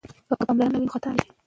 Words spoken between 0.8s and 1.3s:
نو خطا نه